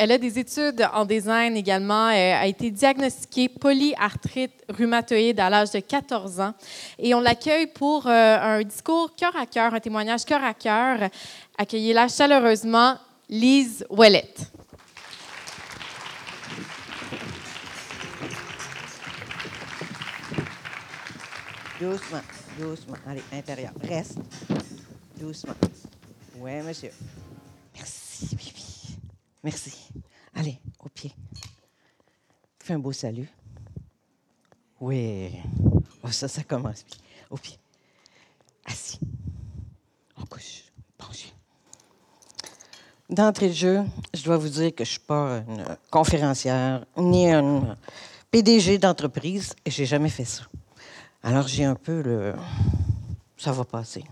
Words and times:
Elle 0.00 0.12
a 0.12 0.18
des 0.18 0.38
études 0.38 0.88
en 0.94 1.04
design 1.04 1.56
également. 1.56 2.08
Elle 2.10 2.34
a 2.34 2.46
été 2.46 2.70
diagnostiquée 2.70 3.48
polyarthrite 3.48 4.52
rhumatoïde 4.68 5.40
à 5.40 5.50
l'âge 5.50 5.72
de 5.72 5.80
14 5.80 6.38
ans. 6.38 6.54
Et 7.00 7.14
on 7.14 7.20
l'accueille 7.20 7.66
pour 7.66 8.06
euh, 8.06 8.10
un 8.10 8.62
discours 8.62 9.12
cœur 9.16 9.34
à 9.36 9.44
cœur, 9.44 9.74
un 9.74 9.80
témoignage 9.80 10.24
cœur 10.24 10.44
à 10.44 10.54
cœur. 10.54 11.10
Accueillez-la 11.58 12.06
chaleureusement, 12.06 12.94
Lise 13.28 13.84
Ouellette. 13.90 14.52
Doucement, 21.80 22.22
doucement. 22.56 22.96
Allez, 23.04 23.22
intérieur. 23.32 23.72
Reste. 23.82 24.18
Doucement. 25.16 25.54
Oui, 26.38 26.52
monsieur. 26.64 26.92
Merci, 27.74 28.36
Bibi. 28.36 28.68
Merci. 29.42 29.87
Un 32.70 32.78
beau 32.78 32.92
salut. 32.92 33.28
Oui. 34.78 35.30
Oh, 36.02 36.10
ça, 36.10 36.28
ça 36.28 36.42
commence. 36.42 36.84
Au 37.30 37.36
pied. 37.36 37.56
Assis. 38.66 39.00
On 40.18 40.26
couche. 40.26 40.64
Penché. 40.98 41.32
D'entrée 43.08 43.48
de 43.48 43.54
jeu, 43.54 43.84
je 44.12 44.22
dois 44.22 44.36
vous 44.36 44.50
dire 44.50 44.74
que 44.74 44.84
je 44.84 44.90
ne 44.90 44.92
suis 44.92 45.00
pas 45.00 45.42
une 45.48 45.64
conférencière 45.90 46.84
ni 46.98 47.30
une 47.32 47.74
PDG 48.30 48.76
d'entreprise 48.76 49.54
et 49.64 49.70
je 49.70 49.80
n'ai 49.80 49.86
jamais 49.86 50.10
fait 50.10 50.26
ça. 50.26 50.42
Alors, 51.22 51.48
j'ai 51.48 51.64
un 51.64 51.74
peu 51.74 52.02
le. 52.02 52.34
Ça 53.38 53.50
va 53.50 53.64
passer. 53.64 54.04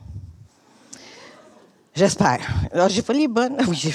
J'espère. 1.95 2.41
Alors, 2.73 2.89
j'ai 2.89 3.03
pas 3.03 3.13
les 3.13 3.29
bonnes. 3.29 3.59
Oui, 3.69 3.77
j'ai 3.77 3.95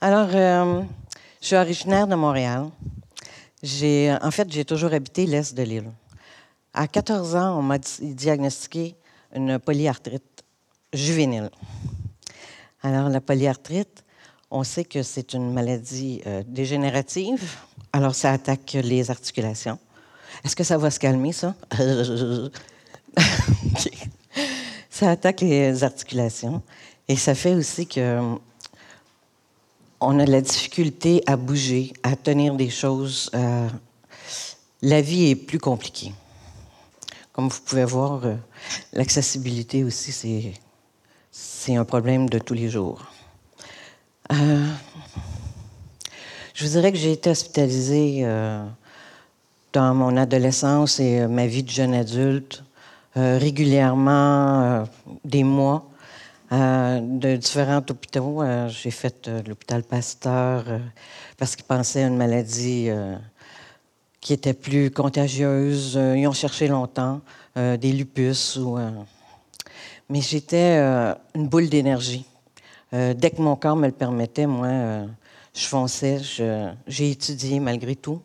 Alors, 0.00 0.30
euh, 0.32 0.82
je 1.40 1.46
suis 1.46 1.56
originaire 1.56 2.06
de 2.06 2.14
Montréal. 2.14 2.68
J'ai, 3.62 4.16
en 4.22 4.30
fait, 4.30 4.50
j'ai 4.50 4.64
toujours 4.64 4.92
habité 4.92 5.26
l'est 5.26 5.54
de 5.54 5.62
l'île. 5.62 5.90
À 6.72 6.86
14 6.86 7.36
ans, 7.36 7.58
on 7.58 7.62
m'a 7.62 7.78
diagnostiqué 7.78 8.94
une 9.34 9.58
polyarthrite 9.58 10.44
juvénile. 10.92 11.50
Alors, 12.82 13.08
la 13.08 13.20
polyarthrite, 13.20 14.04
on 14.50 14.64
sait 14.64 14.84
que 14.84 15.02
c'est 15.02 15.34
une 15.34 15.52
maladie 15.52 16.22
euh, 16.26 16.42
dégénérative. 16.46 17.56
Alors, 17.92 18.14
ça 18.14 18.32
attaque 18.32 18.76
les 18.82 19.10
articulations. 19.10 19.78
Est-ce 20.44 20.56
que 20.56 20.64
ça 20.64 20.78
va 20.78 20.90
se 20.90 20.98
calmer, 20.98 21.32
ça? 21.32 21.54
Ça 24.90 25.12
attaque 25.12 25.40
les 25.40 25.82
articulations 25.82 26.62
et 27.08 27.16
ça 27.16 27.34
fait 27.34 27.54
aussi 27.54 27.86
que 27.86 28.36
on 30.00 30.18
a 30.18 30.24
de 30.24 30.32
la 30.32 30.40
difficulté 30.40 31.22
à 31.26 31.36
bouger, 31.36 31.92
à 32.02 32.16
tenir 32.16 32.54
des 32.54 32.70
choses. 32.70 33.30
Euh, 33.34 33.68
la 34.82 35.02
vie 35.02 35.30
est 35.30 35.36
plus 35.36 35.58
compliquée. 35.58 36.14
Comme 37.32 37.48
vous 37.48 37.60
pouvez 37.60 37.84
voir, 37.84 38.24
euh, 38.24 38.36
l'accessibilité 38.92 39.84
aussi, 39.84 40.12
c'est, 41.30 41.76
un 41.76 41.84
problème 41.84 42.28
de 42.28 42.38
tous 42.38 42.54
les 42.54 42.68
jours. 42.68 43.04
Euh, 44.32 44.66
je 46.54 46.64
vous 46.64 46.70
dirais 46.70 46.90
que 46.90 46.98
j'ai 46.98 47.12
été 47.12 47.30
hospitalisée 47.30 48.26
dans 49.72 49.94
mon 49.94 50.16
adolescence 50.16 50.98
et 50.98 51.26
ma 51.28 51.46
vie 51.46 51.62
de 51.62 51.70
jeune 51.70 51.94
adulte 51.94 52.64
régulièrement 53.14 54.84
des 55.24 55.44
mois 55.44 55.89
de 56.50 57.36
différents 57.36 57.82
hôpitaux. 57.88 58.42
J'ai 58.68 58.90
fait 58.90 59.30
l'hôpital 59.46 59.82
Pasteur 59.82 60.64
parce 61.36 61.56
qu'ils 61.56 61.64
pensaient 61.64 62.02
à 62.02 62.08
une 62.08 62.16
maladie 62.16 62.88
qui 64.20 64.32
était 64.32 64.54
plus 64.54 64.90
contagieuse. 64.90 65.98
ils 66.16 66.26
ont 66.26 66.32
cherché 66.32 66.68
longtemps 66.68 67.20
des 67.56 67.92
lupus. 67.92 68.58
Mais 70.08 70.20
j'étais 70.20 70.78
une 71.34 71.48
boule 71.48 71.68
d'énergie. 71.68 72.26
dès 72.92 73.30
que 73.30 73.40
mon 73.40 73.56
corps 73.56 73.76
me 73.76 73.86
le 73.86 73.92
permettait, 73.92 74.46
moi, 74.46 75.06
je 75.54 75.66
fonçais. 75.66 76.20
J'ai 76.86 77.10
étudié 77.10 77.60
malgré 77.60 77.94
tout. 77.94 78.20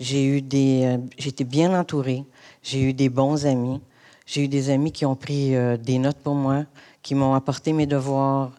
J'ai 0.00 0.26
eu 0.26 0.42
des, 0.42 0.98
j'étais 1.18 1.44
bien 1.44 1.78
entourée. 1.78 2.24
J'ai 2.64 2.82
eu 2.82 2.92
des 2.92 3.08
bons 3.08 3.46
amis. 3.46 3.80
J'ai 4.26 4.44
eu 4.44 4.48
des 4.48 4.70
amis 4.70 4.90
qui 4.90 5.04
ont 5.04 5.16
pris 5.16 5.54
euh, 5.54 5.76
des 5.76 5.98
notes 5.98 6.16
pour 6.16 6.34
moi, 6.34 6.64
qui 7.04 7.14
m'ont 7.14 7.34
apporté 7.34 7.72
mes 7.72 7.86
devoirs. 7.86 8.50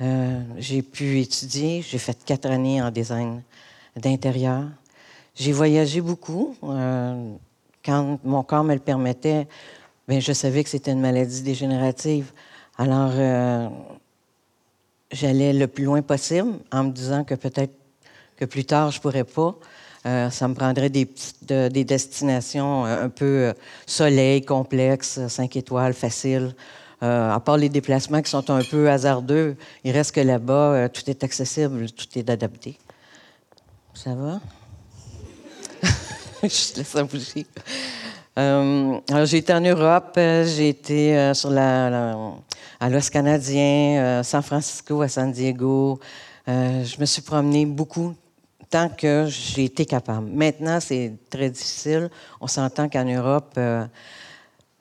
Euh, 0.00 0.40
j'ai 0.56 0.80
pu 0.80 1.20
étudier. 1.20 1.82
J'ai 1.82 1.98
fait 1.98 2.16
quatre 2.24 2.46
années 2.46 2.80
en 2.80 2.90
design 2.90 3.42
d'intérieur. 3.94 4.64
J'ai 5.34 5.52
voyagé 5.52 6.00
beaucoup. 6.00 6.56
Euh, 6.62 7.34
quand 7.84 8.18
mon 8.24 8.42
corps 8.42 8.64
me 8.64 8.72
le 8.72 8.80
permettait, 8.80 9.46
bien, 10.08 10.20
je 10.20 10.32
savais 10.32 10.64
que 10.64 10.70
c'était 10.70 10.92
une 10.92 11.00
maladie 11.00 11.42
dégénérative. 11.42 12.32
Alors, 12.78 13.12
j'allais 15.10 15.52
le 15.52 15.66
plus 15.66 15.84
loin 15.84 16.00
possible 16.00 16.52
en 16.72 16.84
me 16.84 16.90
disant 16.90 17.24
que 17.24 17.34
peut-être 17.34 17.74
que 18.36 18.44
plus 18.44 18.64
tard, 18.64 18.90
je 18.90 19.00
pourrais 19.00 19.24
pas. 19.24 19.56
Euh, 20.06 20.30
ça 20.30 20.46
me 20.46 20.54
prendrait 20.54 20.90
des, 20.90 21.08
des 21.42 21.84
destinations 21.84 22.86
euh, 22.86 23.04
un 23.04 23.08
peu 23.08 23.24
euh, 23.24 23.52
soleil, 23.84 24.42
complexes, 24.42 25.26
cinq 25.28 25.56
étoiles, 25.56 25.92
faciles. 27.00 27.32
à 27.32 27.40
part 27.40 27.56
les 27.56 27.68
déplacements 27.68 28.22
qui 28.22 28.30
sont 28.30 28.50
un 28.50 28.62
peu 28.62 28.90
hasardeux, 28.90 29.56
il 29.84 29.92
reste 29.92 30.12
que 30.12 30.20
là-bas, 30.20 30.88
tout 30.88 31.08
est 31.08 31.24
accessible, 31.24 31.90
tout 31.90 32.06
est 32.16 32.28
adapté. 32.30 32.78
Ça 33.94 34.14
va? 34.14 34.40
Je 36.42 36.72
te 36.72 36.78
laisse 36.78 36.96
bouger. 37.10 37.46
alors, 38.36 39.26
j'ai 39.26 39.38
été 39.38 39.52
en 39.52 39.60
Europe, 39.60 40.12
j'ai 40.14 40.68
été 40.68 41.32
sur 41.34 41.50
la, 41.50 42.16
à 42.78 42.88
l'Ouest 42.88 43.10
canadien, 43.10 44.22
San 44.22 44.42
Francisco, 44.42 45.02
à 45.02 45.08
San 45.08 45.32
Diego. 45.32 45.98
je 46.46 47.00
me 47.00 47.06
suis 47.06 47.22
promenée 47.22 47.66
beaucoup 47.66 48.14
tant 48.70 48.88
que 48.88 49.26
j'ai 49.28 49.64
été 49.64 49.86
capable. 49.86 50.28
Maintenant, 50.30 50.78
c'est 50.80 51.12
très 51.30 51.50
difficile. 51.50 52.10
On 52.40 52.46
s'entend 52.46 52.88
qu'en 52.88 53.04
Europe, 53.04 53.54
euh, 53.56 53.86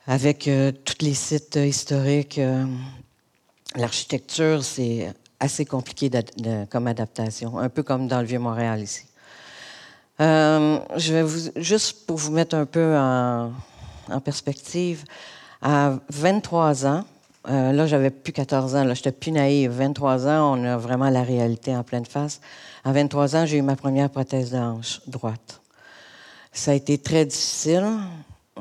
avec 0.07 0.47
euh, 0.47 0.72
tous 0.72 1.06
les 1.06 1.13
sites 1.13 1.57
historiques, 1.57 2.40
euh, 2.40 2.66
l'architecture, 3.75 4.63
c'est 4.63 5.13
assez 5.40 5.66
compliqué 5.66 6.09
comme 6.69 6.88
adaptation, 6.88 7.59
un 7.59 7.69
peu 7.69 7.84
comme 7.84 8.07
dans 8.07 8.22
le 8.22 8.25
Vieux-Montréal 8.25 8.81
ici. 8.81 9.06
je 10.19 11.13
vais 11.13 11.22
vous, 11.22 11.51
juste 11.57 12.07
pour 12.07 12.18
vous 12.18 12.31
mettre 12.31 12.56
un 12.56 12.66
peu 12.66 12.97
en, 12.97 13.51
perspective, 14.23 15.03
à 15.62 16.00
23 16.09 16.88
ans, 16.88 17.03
là, 17.45 17.85
j'avais 17.85 18.09
plus 18.09 18.34
14 18.34 18.75
ans, 18.75 18.84
là, 18.84 18.95
j'étais 18.95 19.12
plus 19.12 19.31
naïve. 19.31 19.72
23 19.72 20.28
ans, 20.28 20.57
on 20.57 20.63
a 20.63 20.78
vraiment 20.78 21.09
la 21.12 21.22
réalité 21.22 21.75
en 21.75 21.84
pleine 21.84 22.06
face. 22.06 22.41
À 22.84 22.94
23 22.94 23.35
ans, 23.35 23.45
j'ai 23.45 23.57
eu 23.57 23.62
ma 23.62 23.75
première 23.75 24.09
prothèse 24.09 24.51
de 24.51 25.12
droite. 25.12 25.62
Ça 26.51 26.72
a 26.72 26.74
été 26.74 26.97
très 26.97 27.25
difficile, 27.25 27.85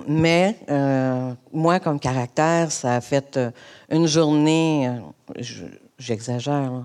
mais 0.06 0.56
euh, 0.70 1.32
moi, 1.52 1.80
comme 1.80 1.98
caractère, 1.98 2.70
ça 2.72 2.96
a 2.96 3.00
fait 3.00 3.36
euh, 3.36 3.50
une 3.90 4.06
journée, 4.06 4.88
euh, 4.88 5.42
j'exagère, 5.98 6.84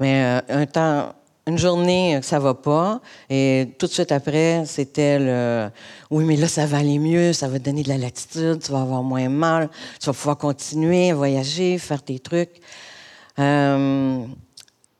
mais 0.00 0.42
un 0.48 0.66
temps, 0.66 1.14
une 1.46 1.58
journée 1.58 2.18
que 2.20 2.26
ça 2.26 2.38
va 2.38 2.54
pas, 2.54 3.00
et 3.28 3.74
tout 3.78 3.86
de 3.86 3.92
suite 3.92 4.12
après, 4.12 4.64
c'était 4.66 5.18
le 5.18 5.70
oui, 6.10 6.24
mais 6.24 6.36
là, 6.36 6.48
ça 6.48 6.66
va 6.66 6.78
aller 6.78 6.98
mieux, 6.98 7.32
ça 7.32 7.48
va 7.48 7.58
te 7.58 7.64
donner 7.64 7.82
de 7.82 7.88
la 7.88 7.98
latitude, 7.98 8.60
tu 8.62 8.72
vas 8.72 8.82
avoir 8.82 9.02
moins 9.02 9.28
mal, 9.28 9.68
tu 10.00 10.06
vas 10.06 10.12
pouvoir 10.12 10.38
continuer 10.38 11.10
à 11.10 11.14
voyager, 11.14 11.78
faire 11.78 12.02
tes 12.02 12.18
trucs. 12.18 12.60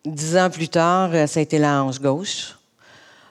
Dix 0.05 0.37
ans 0.37 0.51
plus 0.51 0.69
tard, 0.69 1.11
euh, 1.13 1.29
ça 1.29 1.39
a 1.39 1.43
été 1.45 1.59
la 1.59 1.85
hanche 1.85 2.01
gauche. 2.01 2.57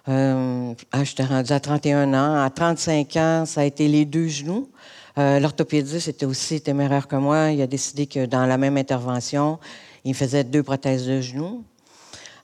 Euh, 0.09 0.73
ah, 0.91 1.03
J'étais 1.03 1.23
rendue 1.23 1.51
à 1.51 1.59
31 1.59 2.13
ans. 2.13 2.43
À 2.43 2.49
35 2.49 3.15
ans, 3.17 3.45
ça 3.45 3.61
a 3.61 3.63
été 3.63 3.87
les 3.87 4.05
deux 4.05 4.27
genoux. 4.27 4.69
Euh, 5.17 5.39
L'orthopédiste 5.39 6.07
était 6.07 6.25
aussi 6.25 6.61
téméraire 6.61 7.07
que 7.07 7.15
moi. 7.15 7.51
Il 7.51 7.61
a 7.61 7.67
décidé 7.67 8.07
que 8.07 8.25
dans 8.25 8.45
la 8.45 8.57
même 8.57 8.77
intervention, 8.77 9.59
il 10.03 10.15
faisait 10.15 10.43
deux 10.43 10.63
prothèses 10.63 11.05
de 11.05 11.21
genoux. 11.21 11.63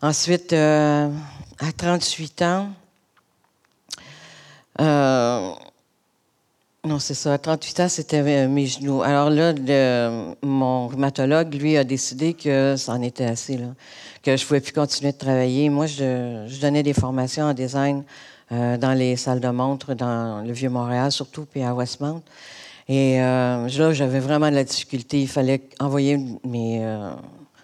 Ensuite, 0.01 0.54
euh, 0.54 1.09
à 1.59 1.71
38 1.71 2.42
ans, 2.44 2.69
Non, 6.88 7.00
c'est 7.00 7.16
ça. 7.16 7.34
À 7.34 7.38
38 7.38 7.80
ans, 7.81 7.89
c'était 7.89 8.22
euh, 8.22 8.48
mes 8.48 8.66
genoux. 8.66 9.01
Alors 9.01 9.30
là, 9.30 9.51
mon 10.42 10.88
rhumatologue, 10.88 11.54
lui, 11.54 11.75
a 11.75 11.84
décidé 11.84 12.34
que 12.34 12.78
ça 12.78 12.94
en 12.94 13.01
était 13.01 13.25
assez, 13.25 13.57
là, 13.57 13.75
que 14.24 14.38
je 14.38 14.42
ne 14.42 14.48
pouvais 14.48 14.62
plus 14.62 14.72
continuer 14.72 15.12
de 15.12 15.18
travailler. 15.18 15.69
Moi, 15.69 15.86
je, 15.88 16.62
donnais 16.62 16.84
des 16.84 16.94
formations 16.94 17.44
en 17.44 17.54
design 17.54 18.06
euh, 18.54 18.78
dans 18.78 18.94
les 18.94 19.18
salles 19.18 19.42
de 19.42 19.50
montre, 19.50 19.95
dans 19.95 20.45
le 20.48 20.54
Vieux-Montréal 20.54 21.12
surtout, 21.12 21.45
puis 21.45 21.62
à 21.62 21.75
Westmount. 21.75 22.22
Et 22.88 23.22
euh, 23.22 23.68
là, 23.68 23.92
j'avais 23.92 24.22
vraiment 24.22 24.50
de 24.50 24.56
la 24.56 24.63
difficulté. 24.63 25.22
Il 25.22 25.28
fallait 25.28 25.63
envoyer 25.81 26.18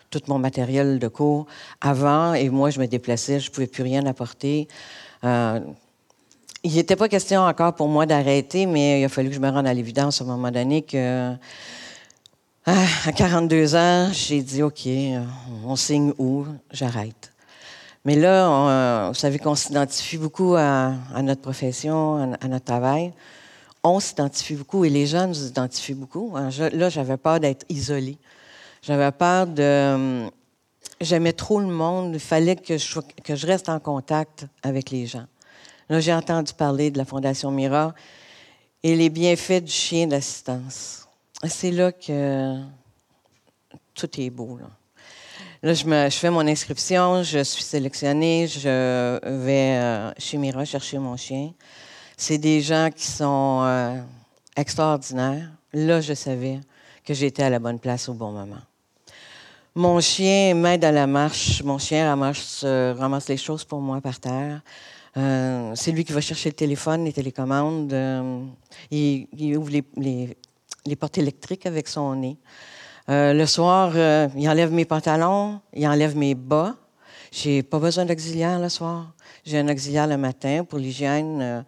tout 0.10 0.22
mon 0.28 0.38
matériel 0.38 1.00
de 1.00 1.08
cours 1.08 1.46
avant, 1.80 2.34
et 2.34 2.50
moi, 2.50 2.72
je 2.72 2.80
me 2.81 2.88
déplaçais, 2.88 3.40
je 3.40 3.50
ne 3.50 3.54
pouvais 3.54 3.68
plus 3.68 3.84
rien 3.84 4.06
apporter. 4.06 4.68
Il 6.63 6.74
n'était 6.75 6.95
pas 6.95 7.10
question 7.10 7.42
encore 7.42 7.75
pour 7.75 7.89
moi 7.89 8.06
d'arrêter, 8.06 8.65
mais 8.65 9.01
il 9.01 9.06
a 9.06 9.10
fallu 9.10 9.30
que 9.30 9.36
je 9.36 9.39
me 9.39 9.50
rende 9.50 9.68
à 9.68 9.74
l'évidence 9.74 10.21
à 10.21 10.24
un 10.24 10.27
moment 10.27 10.50
donné 10.50 10.81
que, 10.81 11.33
ah, 12.65 12.86
à 13.06 13.12
42 13.12 13.75
ans, 13.75 14.10
j'ai 14.13 14.42
dit 14.42 14.63
OK, 14.63 14.88
euh, 14.88 15.21
on 15.65 15.75
signe 15.75 16.13
où? 16.18 16.45
J'arrête. 16.71 17.33
Mais 18.06 18.15
là, 18.15 18.48
euh, 18.48 19.07
vous 19.10 19.13
savez 19.13 19.39
qu'on 19.39 19.56
s'identifie 19.56 20.18
beaucoup 20.18 20.56
à, 20.56 20.94
notre 21.21 21.42
profession, 21.42 22.36
à, 22.39 22.48
notre 22.48 22.65
travail. 22.65 23.13
On 23.83 24.00
s'identifie 24.00 24.56
beaucoup 24.56 24.86
et 24.86 24.89
les 24.89 25.06
gens 25.06 25.27
nous 25.27 25.45
identifient 25.45 25.94
beaucoup. 25.94 26.33
hein. 26.36 26.50
Là, 26.71 26.89
j'avais 26.89 27.18
peur 27.18 27.42
d'être 27.42 27.65
isolée. 27.69 28.18
J'avais 28.81 29.12
peur 29.12 29.48
de. 29.48 30.30
J'aimais 31.01 31.33
trop 31.33 31.60
le 31.60 31.68
monde. 31.68 32.12
Il 32.13 32.19
fallait 32.19 32.56
que 32.56 32.77
je 32.77 33.48
reste 33.48 33.68
en 33.68 33.80
contact 33.80 34.45
avec 34.63 34.89
les 34.89 35.06
gens. 35.06 35.25
Là, 35.94 36.00
j'ai 36.00 36.12
entendu 36.12 36.54
parler 36.54 36.90
de 36.90 36.98
la 36.98 37.06
Fondation 37.06 37.51
Mira 37.51 37.94
et 38.81 38.95
les 38.95 39.12
bienfaits 39.12 39.63
du 39.63 39.72
chien 39.72 40.07
d'assistance. 40.07 41.07
C'est 41.48 41.69
là 41.69 41.92
que 41.92 42.57
tout 43.94 44.10
est 44.19 44.31
beau. 44.31 44.57
Là, 45.62 45.75
je, 45.75 46.18
fais 46.18 46.31
mon 46.31 46.48
inscription, 46.48 47.22
je 47.22 47.44
suis 47.44 47.62
sélectionnée, 47.62 48.48
je 48.48 49.19
vais 49.24 49.78
euh, 49.78 50.12
chez 50.18 50.40
Mira 50.40 50.66
chercher 50.66 50.98
mon 50.98 51.16
chien. 51.16 51.51
C'est 52.18 52.39
des 52.39 52.60
gens 52.60 52.89
qui 52.89 53.06
sont 53.06 53.62
euh, 53.63 54.01
extraordinaires. 54.57 55.51
Là, 55.74 56.01
je 56.01 56.16
savais 56.16 56.60
que 57.06 57.13
j'étais 57.13 57.44
à 57.44 57.51
la 57.51 57.60
bonne 57.60 57.78
place 57.78 58.10
au 58.10 58.16
bon 58.16 58.31
moment. 58.31 58.63
Mon 59.75 60.00
chien 60.00 60.56
m'aide 60.56 60.86
à 60.86 60.92
la 60.92 61.06
marche. 61.06 61.62
Mon 61.62 61.78
chien 61.78 62.10
ramasse 62.16 63.30
les 63.30 63.38
choses 63.38 63.63
pour 63.63 63.80
moi 63.80 64.01
par 64.01 64.19
terre. 64.19 64.62
Euh, 65.15 65.74
c'est 65.75 65.92
lui 65.92 66.04
qui 66.04 66.12
va 66.12 66.21
chercher 66.21 66.50
le 66.50 66.56
téléphone, 66.56 67.06
les 67.06 67.13
télécommandes. 67.13 67.94
Euh, 67.94 68.45
il, 68.89 69.57
ouvre 69.57 69.69
les, 69.69 70.95
portes 70.95 71.18
électriques 71.18 71.65
avec 71.65 71.88
son 71.88 72.15
nez. 72.15 72.38
Euh, 73.10 73.33
le 73.33 73.45
soir, 73.45 73.94
il 74.36 74.50
enlève 74.50 74.71
mes 74.71 74.86
pantalons, 74.86 75.60
il 75.74 75.88
enlève 75.88 76.15
mes 76.15 76.36
bas. 76.36 76.75
J'ai 77.31 77.63
pas 77.63 77.80
besoin 77.80 78.06
d'auxiliaire 78.06 78.60
le 78.60 78.69
soir. 78.69 79.13
J'ai 79.45 79.60
un 79.60 79.68
auxiliaire 79.68 80.07
le 80.07 80.18
matin 80.18 80.63
pour 80.63 80.80
l'hygiène, 80.80 81.65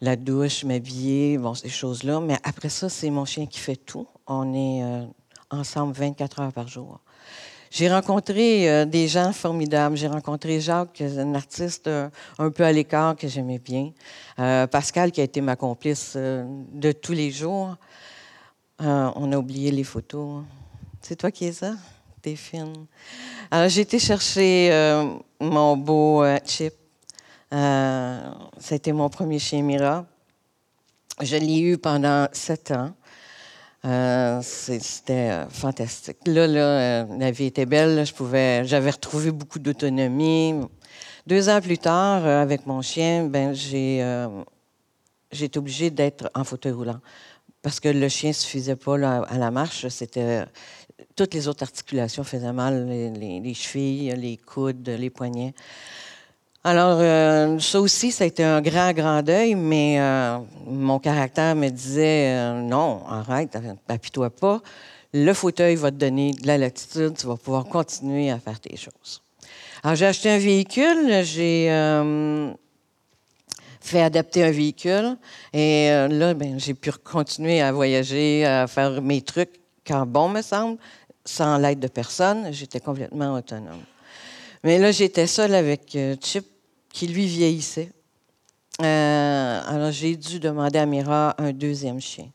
la 0.00 0.16
douche, 0.16 0.64
m'habiller, 0.64 1.38
bon, 1.38 1.54
ces 1.54 1.68
choses-là. 1.68 2.20
Mais 2.20 2.36
après 2.42 2.70
ça, 2.70 2.88
c'est 2.88 3.10
mon 3.10 3.24
chien 3.24 3.46
qui 3.46 3.60
fait 3.60 3.76
tout. 3.76 4.06
On 4.26 4.54
est 4.54 4.82
ensemble 5.50 5.92
24 5.92 6.40
heures 6.40 6.52
par 6.52 6.68
jour. 6.68 7.00
J'ai 7.74 7.90
rencontré 7.90 8.70
euh, 8.70 8.84
des 8.84 9.08
gens 9.08 9.32
formidables. 9.32 9.96
J'ai 9.96 10.06
rencontré 10.06 10.60
Jacques, 10.60 11.00
un 11.00 11.34
artiste 11.34 11.88
euh, 11.88 12.08
un 12.38 12.48
peu 12.52 12.62
à 12.62 12.70
l'écart 12.70 13.16
que 13.16 13.26
j'aimais 13.26 13.58
bien. 13.58 13.90
Euh, 14.38 14.68
Pascal, 14.68 15.10
qui 15.10 15.20
a 15.20 15.24
été 15.24 15.40
ma 15.40 15.56
complice 15.56 16.16
de 16.16 16.92
tous 16.92 17.14
les 17.14 17.32
jours. 17.32 17.76
On 18.78 19.32
a 19.32 19.36
oublié 19.36 19.72
les 19.72 19.82
photos. 19.82 20.44
C'est 21.00 21.16
toi 21.16 21.32
qui 21.32 21.46
es 21.46 21.52
ça? 21.52 21.74
T'es 22.22 22.36
fine. 22.36 22.86
Alors, 23.50 23.68
j'ai 23.68 23.80
été 23.80 23.98
chercher 23.98 24.70
mon 25.40 25.76
beau 25.76 26.24
Chip. 26.44 26.74
C'était 28.60 28.92
mon 28.92 29.08
premier 29.08 29.40
chien 29.40 29.62
Mira. 29.62 30.06
Je 31.20 31.36
l'ai 31.36 31.58
eu 31.58 31.78
pendant 31.78 32.28
sept 32.30 32.70
ans. 32.70 32.94
Euh, 33.84 34.40
C'était 34.42 35.30
euh, 35.30 35.48
fantastique. 35.48 36.16
Là, 36.26 36.42
euh, 36.42 37.04
la 37.18 37.30
vie 37.30 37.46
était 37.46 37.66
belle. 37.66 38.06
Je 38.06 38.14
pouvais, 38.14 38.64
j'avais 38.64 38.90
retrouvé 38.90 39.30
beaucoup 39.30 39.58
d'autonomie. 39.58 40.54
Deux 41.26 41.48
ans 41.48 41.60
plus 41.60 41.78
tard, 41.78 42.26
avec 42.26 42.66
mon 42.66 42.80
chien, 42.82 43.24
ben 43.24 43.54
j'ai, 43.54 44.04
j'ai 45.32 45.46
été 45.46 45.58
obligée 45.58 45.90
d'être 45.90 46.30
en 46.34 46.44
fauteuil 46.44 46.72
roulant 46.72 47.00
parce 47.62 47.80
que 47.80 47.88
le 47.88 48.08
chien 48.10 48.34
suffisait 48.34 48.76
pas 48.76 49.22
à 49.22 49.38
la 49.38 49.50
marche. 49.50 49.88
C'était 49.88 50.44
toutes 51.16 51.32
les 51.32 51.48
autres 51.48 51.62
articulations 51.62 52.24
faisaient 52.24 52.52
mal, 52.52 52.86
les 52.86 53.54
chevilles, 53.54 54.14
les 54.18 54.36
coudes, 54.36 54.86
les 54.86 55.08
poignets. 55.08 55.54
Alors, 56.66 56.96
euh, 56.98 57.58
ça 57.58 57.78
aussi, 57.78 58.10
ça 58.10 58.24
a 58.24 58.26
été 58.26 58.42
un 58.42 58.62
grand, 58.62 58.92
grand 58.94 59.22
deuil, 59.22 59.54
mais 59.54 60.00
euh, 60.00 60.38
mon 60.66 60.98
caractère 60.98 61.54
me 61.54 61.68
disait 61.68 62.34
euh, 62.34 62.62
non, 62.62 63.02
arrête, 63.06 63.58
appuie-toi 63.86 64.30
pas. 64.30 64.62
Le 65.12 65.32
fauteuil 65.34 65.76
va 65.76 65.90
te 65.90 65.96
donner 65.96 66.32
de 66.32 66.46
la 66.46 66.56
latitude, 66.56 67.18
tu 67.18 67.26
vas 67.26 67.36
pouvoir 67.36 67.66
continuer 67.66 68.30
à 68.30 68.38
faire 68.38 68.58
tes 68.58 68.76
choses. 68.76 69.22
Alors, 69.82 69.94
j'ai 69.94 70.06
acheté 70.06 70.30
un 70.30 70.38
véhicule, 70.38 71.22
j'ai 71.22 71.70
euh, 71.70 72.50
fait 73.82 74.00
adapter 74.00 74.42
un 74.42 74.50
véhicule, 74.50 75.18
et 75.52 75.90
euh, 75.90 76.08
là, 76.08 76.32
ben, 76.32 76.58
j'ai 76.58 76.72
pu 76.72 76.90
continuer 76.92 77.60
à 77.60 77.72
voyager, 77.72 78.46
à 78.46 78.66
faire 78.66 79.02
mes 79.02 79.20
trucs 79.20 79.60
quand 79.86 80.06
bon 80.06 80.30
me 80.30 80.40
semble, 80.40 80.78
sans 81.26 81.58
l'aide 81.58 81.80
de 81.80 81.88
personne. 81.88 82.50
J'étais 82.52 82.80
complètement 82.80 83.34
autonome. 83.34 83.82
Mais 84.62 84.78
là, 84.78 84.92
j'étais 84.92 85.26
seule 85.26 85.54
avec 85.54 85.94
euh, 85.94 86.16
Chip, 86.22 86.46
qui 86.94 87.08
lui 87.08 87.26
vieillissait. 87.26 87.90
Euh, 88.80 89.60
alors, 89.66 89.90
j'ai 89.90 90.16
dû 90.16 90.38
demander 90.38 90.78
à 90.78 90.86
Mira 90.86 91.34
un 91.38 91.52
deuxième 91.52 92.00
chien. 92.00 92.28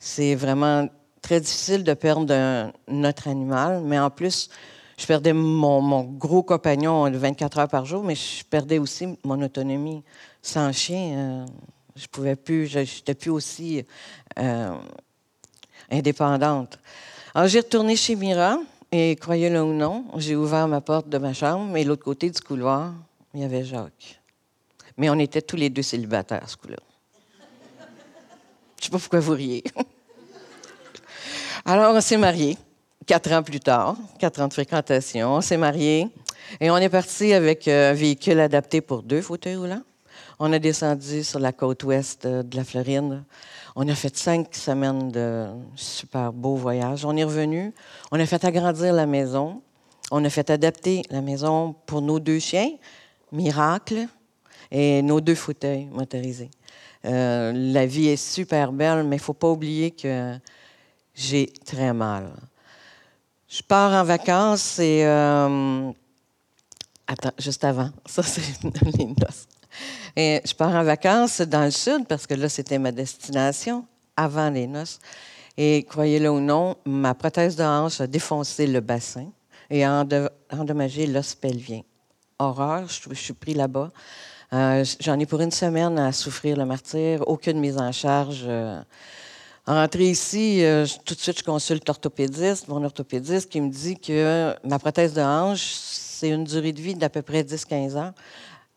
C'est 0.00 0.34
vraiment 0.34 0.88
très 1.22 1.40
difficile 1.40 1.84
de 1.84 1.94
perdre 1.94 2.34
un, 2.34 2.72
notre 2.88 3.28
animal, 3.28 3.82
mais 3.84 4.00
en 4.00 4.10
plus, 4.10 4.50
je 4.98 5.06
perdais 5.06 5.32
mon, 5.32 6.02
gros 6.02 6.42
compagnon 6.42 7.08
de 7.08 7.16
24 7.16 7.58
heures 7.58 7.68
par 7.68 7.86
jour, 7.86 8.02
mais 8.02 8.16
je 8.16 8.44
perdais 8.44 8.80
aussi 8.80 9.16
mon 9.22 9.40
autonomie. 9.42 10.02
Sans 10.42 10.72
chien, 10.72 11.12
euh, 11.14 11.46
je 11.94 12.08
pouvais 12.08 12.34
plus, 12.34 12.66
je 12.66 12.80
n'étais 12.80 13.14
plus 13.14 13.30
aussi 13.30 13.84
euh, 14.40 14.74
indépendante. 15.88 16.80
Alors, 17.32 17.46
j'ai 17.46 17.60
retourné 17.60 17.94
chez 17.94 18.16
Mira 18.16 18.58
et, 18.90 19.14
croyez-le 19.14 19.62
ou 19.62 19.72
non, 19.72 20.06
j'ai 20.16 20.34
ouvert 20.34 20.66
ma 20.66 20.80
porte 20.80 21.08
de 21.08 21.18
ma 21.18 21.32
chambre 21.32 21.76
et 21.76 21.84
l'autre 21.84 22.02
côté 22.02 22.28
du 22.28 22.40
couloir, 22.40 22.92
il 23.34 23.40
y 23.40 23.44
avait 23.44 23.64
Jacques. 23.64 24.20
Mais 24.96 25.08
on 25.08 25.18
était 25.18 25.42
tous 25.42 25.56
les 25.56 25.70
deux 25.70 25.82
célibataires, 25.82 26.48
ce 26.48 26.56
coup-là. 26.56 26.76
Je 28.78 28.86
sais 28.86 28.90
pas 28.90 28.98
pourquoi 28.98 29.20
vous 29.20 29.32
riez. 29.32 29.64
Alors, 31.64 31.94
on 31.94 32.00
s'est 32.00 32.16
mariés, 32.16 32.56
quatre 33.06 33.30
ans 33.32 33.42
plus 33.42 33.60
tard, 33.60 33.96
quatre 34.18 34.40
ans 34.40 34.48
de 34.48 34.52
fréquentation. 34.52 35.34
On 35.34 35.40
s'est 35.40 35.56
mariés 35.56 36.08
et 36.60 36.70
on 36.70 36.76
est 36.78 36.88
parti 36.88 37.32
avec 37.32 37.68
euh, 37.68 37.90
un 37.90 37.94
véhicule 37.94 38.40
adapté 38.40 38.80
pour 38.80 39.02
deux 39.02 39.20
fauteuils 39.20 39.56
roulants. 39.56 39.82
On 40.38 40.52
a 40.52 40.58
descendu 40.58 41.22
sur 41.22 41.38
la 41.38 41.52
côte 41.52 41.84
ouest 41.84 42.24
euh, 42.24 42.42
de 42.42 42.56
la 42.56 42.64
Floride. 42.64 43.22
On 43.76 43.86
a 43.88 43.94
fait 43.94 44.16
cinq 44.16 44.54
semaines 44.54 45.10
de 45.10 45.46
super 45.76 46.32
beaux 46.32 46.56
voyages. 46.56 47.04
On 47.04 47.16
est 47.16 47.24
revenu. 47.24 47.72
On 48.10 48.18
a 48.18 48.26
fait 48.26 48.42
agrandir 48.44 48.92
la 48.94 49.06
maison. 49.06 49.62
On 50.10 50.24
a 50.24 50.30
fait 50.30 50.50
adapter 50.50 51.02
la 51.10 51.20
maison 51.20 51.74
pour 51.86 52.02
nos 52.02 52.18
deux 52.18 52.40
chiens, 52.40 52.70
Miracle, 53.32 54.06
et 54.70 55.02
nos 55.02 55.20
deux 55.20 55.34
fauteuils 55.34 55.86
motorisés. 55.86 56.50
Euh, 57.04 57.52
la 57.54 57.86
vie 57.86 58.08
est 58.08 58.16
super 58.16 58.72
belle, 58.72 59.04
mais 59.04 59.16
il 59.16 59.20
ne 59.20 59.24
faut 59.24 59.32
pas 59.34 59.48
oublier 59.50 59.90
que 59.90 60.36
j'ai 61.14 61.46
très 61.64 61.92
mal. 61.92 62.30
Je 63.48 63.62
pars 63.62 63.92
en 63.92 64.04
vacances 64.04 64.78
et. 64.78 65.02
euh, 65.04 65.90
attends, 67.06 67.32
juste 67.38 67.64
avant. 67.64 67.90
Ça, 68.06 68.22
c'est 68.22 68.42
les 68.98 69.06
noces. 69.06 69.46
Je 70.16 70.54
pars 70.54 70.74
en 70.74 70.84
vacances 70.84 71.40
dans 71.40 71.64
le 71.64 71.70
sud 71.70 72.06
parce 72.06 72.26
que 72.26 72.34
là, 72.34 72.48
c'était 72.48 72.78
ma 72.78 72.92
destination 72.92 73.84
avant 74.16 74.50
les 74.50 74.66
noces. 74.66 74.98
Et 75.56 75.84
croyez-le 75.88 76.30
ou 76.30 76.40
non, 76.40 76.76
ma 76.84 77.14
prothèse 77.14 77.56
de 77.56 77.64
hanche 77.64 78.00
a 78.00 78.06
défoncé 78.06 78.66
le 78.66 78.80
bassin 78.80 79.26
et 79.68 79.84
a 79.84 80.00
endo- 80.02 80.28
endommagé 80.50 81.06
l'os 81.06 81.34
pelvien. 81.34 81.82
Horreur, 82.40 82.86
je, 82.88 83.14
suis 83.14 83.34
pris 83.34 83.52
là-bas. 83.52 83.90
Euh, 84.54 84.82
J'en 84.98 85.18
ai 85.18 85.26
pour 85.26 85.42
une 85.42 85.50
semaine 85.50 85.98
à 85.98 86.10
souffrir 86.10 86.56
le 86.56 86.64
martyr, 86.64 87.22
aucune 87.28 87.60
mise 87.60 87.76
en 87.76 87.92
charge. 87.92 88.44
euh. 88.46 88.80
Rentrée 89.66 90.08
ici, 90.08 90.64
euh, 90.64 90.86
tout 91.04 91.14
de 91.14 91.20
suite, 91.20 91.38
je 91.38 91.44
consulte 91.44 91.86
l'orthopédiste, 91.86 92.66
mon 92.68 92.82
orthopédiste 92.82 93.50
qui 93.50 93.60
me 93.60 93.68
dit 93.68 93.98
que 93.98 94.54
ma 94.64 94.78
prothèse 94.78 95.12
de 95.12 95.20
hanche, 95.20 95.74
c'est 95.74 96.30
une 96.30 96.44
durée 96.44 96.72
de 96.72 96.80
vie 96.80 96.94
d'à 96.94 97.10
peu 97.10 97.20
près 97.20 97.42
10-15 97.42 97.98
ans. 97.98 98.14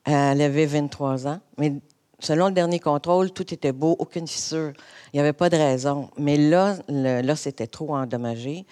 Elle 0.04 0.42
avait 0.42 0.66
23 0.66 1.26
ans, 1.26 1.40
mais 1.58 1.72
selon 2.20 2.48
le 2.48 2.54
dernier 2.54 2.80
contrôle, 2.80 3.32
tout 3.32 3.54
était 3.54 3.72
beau, 3.72 3.96
aucune 3.98 4.28
fissure. 4.28 4.74
Il 5.14 5.16
n'y 5.16 5.20
avait 5.22 5.32
pas 5.32 5.50
de 5.50 5.56
raison. 5.56 6.10
Mais 6.18 6.36
là, 6.36 6.76
là 6.90 7.36
c'était 7.38 7.68
trop 7.68 7.96
endommagé. 7.96 8.66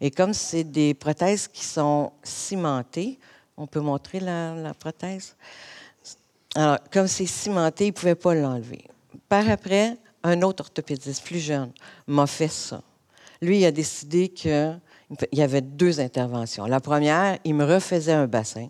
Et 0.00 0.10
comme 0.10 0.32
c'est 0.32 0.64
des 0.64 0.94
prothèses 0.94 1.48
qui 1.48 1.66
sont 1.66 2.12
cimentées, 2.22 3.18
on 3.58 3.66
peut 3.66 3.80
montrer 3.80 4.20
la, 4.20 4.72
prothèse? 4.78 5.36
Alors, 6.54 6.78
comme 6.90 7.08
c'est 7.08 7.26
cimenté, 7.26 7.86
il 7.86 7.88
ne 7.88 7.92
pouvait 7.92 8.14
pas 8.14 8.34
l'enlever. 8.34 8.84
Par 9.28 9.48
après, 9.50 9.96
un 10.22 10.40
autre 10.42 10.64
orthopédiste 10.64 11.24
plus 11.24 11.40
jeune 11.40 11.72
m'a 12.06 12.26
fait 12.26 12.48
ça. 12.48 12.82
Lui, 13.42 13.60
il 13.60 13.66
a 13.66 13.70
décidé 13.72 14.28
qu'il 14.28 14.80
y 15.32 15.42
avait 15.42 15.60
deux 15.60 16.00
interventions. 16.00 16.64
La 16.66 16.80
première, 16.80 17.38
il 17.44 17.54
me 17.54 17.64
refaisait 17.64 18.12
un 18.12 18.26
bassin. 18.26 18.68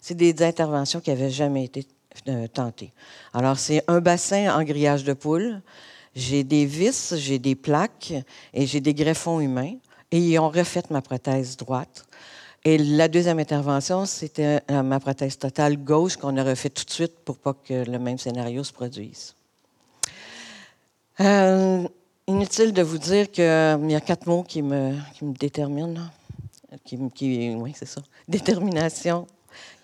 C'est 0.00 0.14
des 0.14 0.42
interventions 0.42 1.00
qui 1.00 1.10
n'avaient 1.10 1.30
jamais 1.30 1.64
été 1.64 1.86
euh, 2.28 2.46
tentées. 2.46 2.92
Alors, 3.34 3.58
c'est 3.58 3.82
un 3.88 4.00
bassin 4.00 4.56
en 4.56 4.62
grillage 4.62 5.04
de 5.04 5.12
poule. 5.12 5.60
J'ai 6.14 6.44
des 6.44 6.64
vis, 6.64 7.14
j'ai 7.16 7.38
des 7.38 7.54
plaques 7.54 8.14
et 8.54 8.66
j'ai 8.66 8.80
des 8.80 8.94
greffons 8.94 9.40
humains. 9.40 9.74
Et 10.10 10.18
ils 10.18 10.38
ont 10.38 10.48
refait 10.48 10.84
ma 10.90 11.02
prothèse 11.02 11.56
droite. 11.56 12.06
Et 12.68 12.78
la 12.78 13.06
deuxième 13.06 13.38
intervention, 13.38 14.06
c'était 14.06 14.60
ma 14.68 14.98
prothèse 14.98 15.38
totale 15.38 15.76
gauche 15.76 16.16
qu'on 16.16 16.36
a 16.36 16.42
refait 16.42 16.68
tout 16.68 16.84
de 16.84 16.90
suite 16.90 17.16
pour 17.24 17.38
pas 17.38 17.54
que 17.54 17.88
le 17.88 17.96
même 18.00 18.18
scénario 18.18 18.64
se 18.64 18.72
produise. 18.72 19.36
Euh, 21.20 21.86
inutile 22.26 22.72
de 22.72 22.82
vous 22.82 22.98
dire 22.98 23.30
qu'il 23.30 23.44
y 23.44 23.94
a 23.94 24.00
quatre 24.00 24.26
mots 24.26 24.42
qui 24.42 24.62
me, 24.62 24.94
me 25.22 25.32
déterminent. 25.38 26.10
Qui, 26.84 27.54
oui, 27.56 27.72
c'est 27.76 27.86
ça. 27.86 28.02
Détermination. 28.28 29.28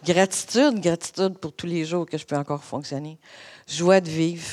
Gratitude, 0.04 0.80
gratitude 0.80 1.38
pour 1.38 1.52
tous 1.52 1.66
les 1.66 1.84
jours 1.84 2.04
que 2.04 2.18
je 2.18 2.26
peux 2.26 2.36
encore 2.36 2.64
fonctionner. 2.64 3.16
Joie 3.68 4.00
de 4.00 4.10
vivre. 4.10 4.50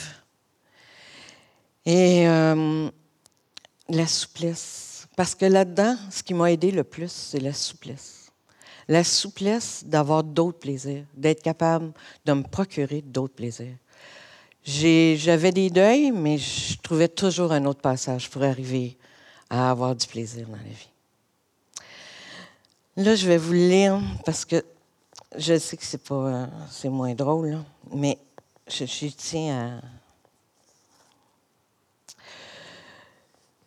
Et 1.84 2.28
euh, 2.28 2.92
la 3.90 4.06
souplesse. 4.06 5.08
Parce 5.16 5.34
que 5.34 5.46
là-dedans, 5.46 5.98
ce 6.12 6.22
qui 6.22 6.36
m'a 6.36 6.52
aidé 6.52 6.70
le 6.70 6.84
plus, 6.84 7.12
c'est 7.12 7.40
la 7.40 7.54
souplesse. 7.54 8.19
La 8.90 9.04
souplesse 9.04 9.84
d'avoir 9.86 10.24
d'autres 10.24 10.58
plaisirs, 10.60 11.06
d'être 11.14 11.44
capable 11.44 11.94
de 12.26 12.34
me 12.34 12.44
procurer 12.44 13.02
d'autres 13.02 13.36
plaisirs. 13.36 13.78
J'avais 14.66 15.52
des 15.52 15.70
deuils, 15.70 16.12
mais 16.12 16.40
je 16.40 16.76
trouvais 16.80 17.08
toujours 17.08 17.52
un 17.52 17.66
autre 17.66 17.82
passage 17.82 18.30
pour 18.30 18.44
arriver 18.44 18.98
à 19.50 19.70
avoir 19.70 19.96
du 19.96 20.06
plaisir 20.08 20.48
dans 20.48 20.58
la 20.58 20.64
vie. 20.64 20.90
Là, 22.98 23.16
je 23.16 23.28
vais 23.28 23.38
vous 23.38 23.54
lire 23.54 24.02
parce 24.26 24.44
que 24.44 24.66
je 25.38 25.58
sais 25.58 25.78
que 25.78 25.86
c'est 25.86 26.04
pas, 26.04 26.50
c'est 26.72 26.90
moins 26.90 27.14
drôle, 27.14 27.60
mais 27.94 28.18
je, 28.68 28.86
tiens 29.16 29.80
à. 29.80 29.82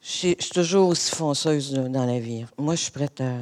Je, 0.02 0.08
suis 0.08 0.36
toujours 0.52 0.88
aussi 0.88 1.14
fonceuse 1.14 1.72
dans 1.72 2.04
la 2.04 2.18
vie. 2.18 2.44
Moi, 2.58 2.74
je 2.74 2.82
suis 2.82 2.90
prête 2.90 3.20
à, 3.20 3.38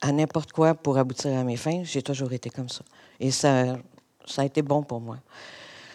à 0.00 0.12
n'importe 0.12 0.52
quoi 0.52 0.74
pour 0.74 0.98
aboutir 0.98 1.36
à 1.36 1.44
mes 1.44 1.56
fins. 1.56 1.82
J'ai 1.84 2.02
toujours 2.02 2.32
été 2.32 2.50
comme 2.50 2.68
ça. 2.68 2.82
Et 3.20 3.30
ça, 3.30 3.78
ça 4.26 4.42
a 4.42 4.44
été 4.44 4.62
bon 4.62 4.82
pour 4.82 5.00
moi. 5.00 5.18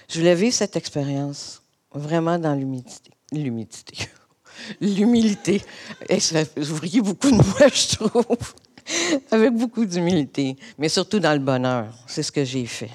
Je 0.09 0.19
voulais 0.19 0.35
vivre 0.35 0.53
cette 0.53 0.75
expérience 0.75 1.61
vraiment 1.93 2.37
dans 2.37 2.53
l'humidité. 2.53 3.11
L'humidité. 3.31 4.09
L'humilité. 4.81 5.61
Et 6.09 6.19
vous 6.57 6.77
riez 6.77 7.01
beaucoup 7.01 7.31
de 7.31 7.35
moi, 7.35 7.67
je 7.67 7.95
trouve. 7.95 8.53
Avec 9.31 9.53
beaucoup 9.53 9.85
d'humilité, 9.85 10.57
mais 10.77 10.89
surtout 10.89 11.19
dans 11.19 11.33
le 11.33 11.39
bonheur. 11.39 11.93
C'est 12.05 12.23
ce 12.23 12.31
que 12.31 12.43
j'ai 12.43 12.65
fait. 12.65 12.91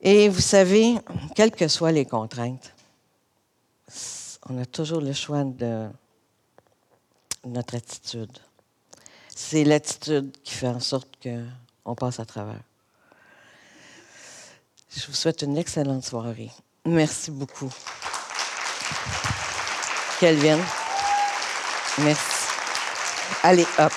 Et 0.00 0.28
vous 0.28 0.40
savez, 0.40 0.96
quelles 1.34 1.50
que 1.50 1.66
soient 1.66 1.92
les 1.92 2.04
contraintes, 2.04 2.74
on 4.48 4.60
a 4.60 4.66
toujours 4.66 5.00
le 5.00 5.14
choix 5.14 5.44
de 5.44 5.88
notre 7.46 7.76
attitude. 7.76 8.38
C'est 9.34 9.64
l'attitude 9.64 10.32
qui 10.42 10.54
fait 10.54 10.68
en 10.68 10.80
sorte 10.80 11.08
qu'on 11.22 11.94
passe 11.94 12.20
à 12.20 12.24
travers. 12.24 12.60
Je 14.96 15.06
vous 15.06 15.14
souhaite 15.14 15.42
une 15.42 15.56
excellente 15.56 16.04
soirée. 16.04 16.50
Merci 16.84 17.30
beaucoup. 17.30 17.72
Vienne. 20.32 20.64
Merci. 21.98 22.46
Allez, 23.42 23.66
hop. 23.78 23.92